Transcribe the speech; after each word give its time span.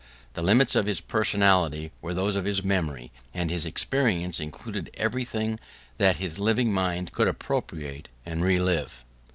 The 0.33 0.41
limits 0.41 0.73
of 0.75 0.87
his 0.87 0.99
personality 0.99 1.91
were 2.01 2.15
those 2.15 2.35
of 2.35 2.43
his 2.45 2.63
memory, 2.63 3.11
and 3.35 3.51
his 3.51 3.67
experience 3.67 4.39
included 4.39 4.89
everything 4.95 5.59
that 5.99 6.15
his 6.15 6.39
living 6.39 6.73
mind 6.73 7.11
could 7.11 7.27
appropriate 7.27 8.09
and 8.25 8.43
re 8.43 8.59
live. 8.59 9.05